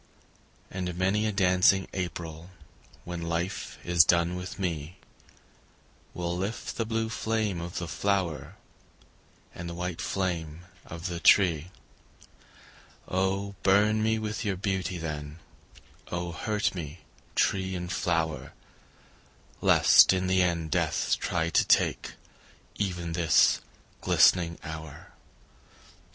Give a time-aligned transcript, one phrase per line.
[0.71, 2.49] And many a dancing April
[3.03, 4.97] When life is done with me,
[6.15, 8.55] Will lift the blue flame of the flower
[9.53, 11.69] And the white flame of the tree.
[13.07, 15.37] Oh burn me with your beauty, then,
[16.11, 17.01] Oh hurt me,
[17.35, 18.53] tree and flower,
[19.61, 22.13] Lest in the end death try to take
[22.75, 23.61] Even this
[24.01, 25.13] glistening hour.